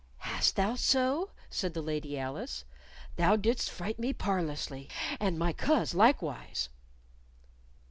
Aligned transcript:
"Hast 0.17 0.55
thou 0.55 0.73
so?" 0.73 1.29
said 1.51 1.75
the 1.75 1.81
Lady 1.83 2.17
Alice. 2.17 2.65
"Thou 3.17 3.35
didst 3.35 3.69
fright 3.69 3.99
me 3.99 4.13
parlously, 4.13 4.89
and 5.19 5.37
my 5.37 5.53
coz 5.53 5.93
likewise." 5.93 6.69